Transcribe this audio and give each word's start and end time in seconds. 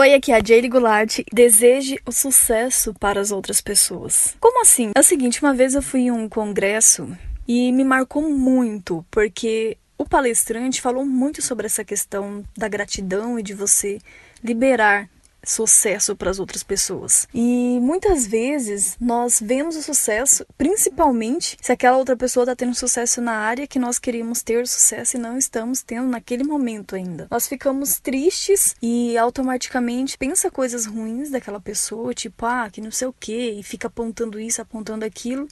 Oi, 0.00 0.14
aqui 0.14 0.30
é 0.30 0.36
a 0.36 0.40
Jaylee 0.40 0.68
Goulart. 0.68 1.18
Deseje 1.32 1.98
o 2.06 2.12
sucesso 2.12 2.94
para 2.94 3.20
as 3.20 3.32
outras 3.32 3.60
pessoas. 3.60 4.36
Como 4.38 4.62
assim? 4.62 4.92
É 4.94 5.00
o 5.00 5.02
seguinte, 5.02 5.42
uma 5.42 5.52
vez 5.52 5.74
eu 5.74 5.82
fui 5.82 6.02
em 6.02 6.10
um 6.12 6.28
congresso 6.28 7.10
e 7.48 7.72
me 7.72 7.82
marcou 7.82 8.22
muito, 8.30 9.04
porque 9.10 9.76
o 9.98 10.04
palestrante 10.04 10.80
falou 10.80 11.04
muito 11.04 11.42
sobre 11.42 11.66
essa 11.66 11.84
questão 11.84 12.44
da 12.56 12.68
gratidão 12.68 13.40
e 13.40 13.42
de 13.42 13.54
você 13.54 13.98
liberar 14.40 15.10
sucesso 15.48 16.14
para 16.14 16.30
as 16.30 16.38
outras 16.38 16.62
pessoas. 16.62 17.26
E 17.32 17.78
muitas 17.80 18.26
vezes 18.26 18.96
nós 19.00 19.40
vemos 19.42 19.76
o 19.76 19.82
sucesso, 19.82 20.44
principalmente 20.56 21.56
se 21.60 21.72
aquela 21.72 21.96
outra 21.96 22.16
pessoa 22.16 22.44
está 22.44 22.54
tendo 22.54 22.74
sucesso 22.74 23.20
na 23.20 23.32
área 23.32 23.66
que 23.66 23.78
nós 23.78 23.98
queríamos 23.98 24.42
ter 24.42 24.68
sucesso 24.68 25.16
e 25.16 25.20
não 25.20 25.38
estamos 25.38 25.82
tendo 25.82 26.06
naquele 26.08 26.44
momento 26.44 26.94
ainda. 26.94 27.26
Nós 27.30 27.48
ficamos 27.48 27.98
tristes 27.98 28.76
e 28.82 29.16
automaticamente 29.16 30.18
pensa 30.18 30.50
coisas 30.50 30.84
ruins 30.84 31.30
daquela 31.30 31.60
pessoa, 31.60 32.12
tipo, 32.12 32.44
ah, 32.44 32.68
que 32.70 32.80
não 32.80 32.90
sei 32.90 33.08
o 33.08 33.12
que, 33.12 33.52
e 33.52 33.62
fica 33.62 33.88
apontando 33.88 34.38
isso, 34.38 34.60
apontando 34.60 35.04
aquilo. 35.04 35.48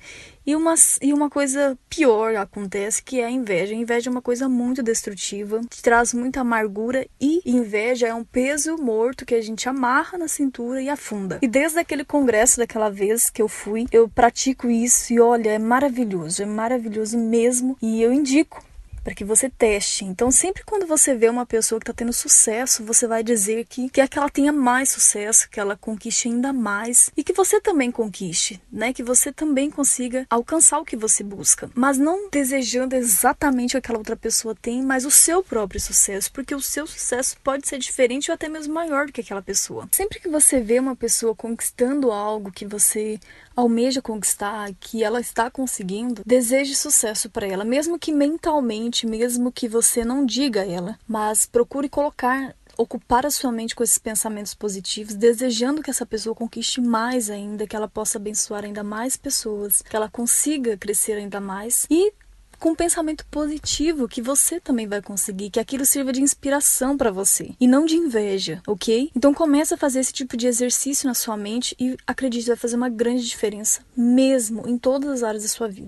E 0.46 0.54
uma, 0.54 0.74
e 1.02 1.12
uma 1.12 1.28
coisa 1.28 1.76
pior 1.90 2.36
acontece 2.36 3.02
que 3.02 3.20
é 3.20 3.24
a 3.24 3.30
inveja. 3.30 3.74
A 3.74 3.76
inveja 3.76 4.08
é 4.08 4.12
uma 4.12 4.22
coisa 4.22 4.48
muito 4.48 4.80
destrutiva, 4.80 5.60
que 5.68 5.82
traz 5.82 6.14
muita 6.14 6.40
amargura 6.40 7.04
e 7.20 7.40
inveja 7.44 8.06
é 8.06 8.14
um 8.14 8.22
peso 8.22 8.76
morto 8.76 9.26
que 9.26 9.34
a 9.34 9.40
gente 9.40 9.68
amarra 9.86 10.18
na 10.18 10.26
cintura 10.26 10.82
e 10.82 10.88
afunda. 10.88 11.38
E 11.40 11.46
desde 11.46 11.78
aquele 11.78 12.04
congresso 12.04 12.58
daquela 12.58 12.90
vez 12.90 13.30
que 13.30 13.40
eu 13.40 13.48
fui, 13.48 13.86
eu 13.92 14.08
pratico 14.08 14.68
isso 14.68 15.12
e 15.12 15.20
olha, 15.20 15.50
é 15.50 15.58
maravilhoso, 15.60 16.42
é 16.42 16.46
maravilhoso 16.46 17.16
mesmo. 17.16 17.76
E 17.80 18.02
eu 18.02 18.12
indico 18.12 18.64
para 19.06 19.14
que 19.14 19.24
você 19.24 19.48
teste. 19.48 20.04
Então, 20.04 20.32
sempre 20.32 20.64
quando 20.64 20.84
você 20.84 21.14
vê 21.14 21.28
uma 21.28 21.46
pessoa 21.46 21.78
que 21.78 21.84
está 21.84 21.92
tendo 21.92 22.12
sucesso, 22.12 22.82
você 22.82 23.06
vai 23.06 23.22
dizer 23.22 23.64
que 23.64 23.88
quer 23.88 24.08
que 24.08 24.18
ela 24.18 24.28
tenha 24.28 24.52
mais 24.52 24.88
sucesso, 24.88 25.48
que 25.48 25.60
ela 25.60 25.76
conquiste 25.76 26.26
ainda 26.26 26.52
mais 26.52 27.12
e 27.16 27.22
que 27.22 27.32
você 27.32 27.60
também 27.60 27.92
conquiste, 27.92 28.60
né? 28.70 28.92
Que 28.92 29.04
você 29.04 29.32
também 29.32 29.70
consiga 29.70 30.26
alcançar 30.28 30.80
o 30.80 30.84
que 30.84 30.96
você 30.96 31.22
busca, 31.22 31.70
mas 31.72 31.98
não 31.98 32.28
desejando 32.28 32.96
exatamente 32.96 33.70
o 33.70 33.72
que 33.74 33.76
aquela 33.76 33.98
outra 33.98 34.16
pessoa 34.16 34.56
tem, 34.60 34.82
mas 34.82 35.04
o 35.04 35.10
seu 35.12 35.40
próprio 35.40 35.80
sucesso, 35.80 36.32
porque 36.32 36.52
o 36.52 36.60
seu 36.60 36.84
sucesso 36.84 37.36
pode 37.44 37.68
ser 37.68 37.78
diferente 37.78 38.32
ou 38.32 38.34
até 38.34 38.48
mesmo 38.48 38.74
maior 38.74 39.06
do 39.06 39.12
que 39.12 39.20
aquela 39.20 39.40
pessoa. 39.40 39.88
Sempre 39.92 40.18
que 40.18 40.28
você 40.28 40.58
vê 40.58 40.80
uma 40.80 40.96
pessoa 40.96 41.32
conquistando 41.32 42.10
algo 42.10 42.50
que 42.50 42.66
você 42.66 43.20
almeja 43.56 44.02
conquistar, 44.02 44.70
que 44.78 45.02
ela 45.02 45.18
está 45.18 45.50
conseguindo, 45.50 46.22
deseje 46.26 46.76
sucesso 46.76 47.30
para 47.30 47.46
ela, 47.46 47.64
mesmo 47.64 47.98
que 47.98 48.12
mentalmente, 48.12 48.95
mesmo 49.04 49.50
que 49.50 49.68
você 49.68 50.04
não 50.04 50.24
diga 50.24 50.64
ela, 50.64 50.96
mas 51.08 51.44
procure 51.44 51.88
colocar 51.88 52.54
ocupar 52.76 53.24
a 53.24 53.30
sua 53.30 53.50
mente 53.50 53.74
com 53.74 53.82
esses 53.82 53.98
pensamentos 53.98 54.54
positivos, 54.54 55.14
desejando 55.14 55.82
que 55.82 55.90
essa 55.90 56.04
pessoa 56.04 56.34
conquiste 56.34 56.80
mais 56.80 57.30
ainda, 57.30 57.66
que 57.66 57.74
ela 57.74 57.88
possa 57.88 58.18
abençoar 58.18 58.64
ainda 58.64 58.84
mais 58.84 59.16
pessoas, 59.16 59.82
que 59.82 59.96
ela 59.96 60.10
consiga 60.10 60.76
crescer 60.76 61.14
ainda 61.14 61.40
mais 61.40 61.86
e 61.90 62.12
com 62.58 62.70
um 62.70 62.74
pensamento 62.74 63.24
positivo 63.26 64.08
que 64.08 64.22
você 64.22 64.60
também 64.60 64.86
vai 64.86 65.02
conseguir, 65.02 65.50
que 65.50 65.60
aquilo 65.60 65.84
sirva 65.84 66.12
de 66.12 66.22
inspiração 66.22 66.96
para 66.96 67.10
você 67.10 67.54
e 67.60 67.66
não 67.66 67.84
de 67.84 67.96
inveja, 67.96 68.62
ok? 68.66 69.10
Então 69.14 69.34
comece 69.34 69.74
a 69.74 69.76
fazer 69.76 70.00
esse 70.00 70.12
tipo 70.12 70.36
de 70.36 70.46
exercício 70.46 71.06
na 71.06 71.14
sua 71.14 71.36
mente 71.36 71.76
e 71.78 71.96
acredite, 72.06 72.46
vai 72.46 72.56
fazer 72.56 72.76
uma 72.76 72.88
grande 72.88 73.26
diferença 73.26 73.80
mesmo 73.96 74.66
em 74.66 74.78
todas 74.78 75.10
as 75.10 75.22
áreas 75.22 75.42
da 75.42 75.48
sua 75.48 75.68
vida. 75.68 75.84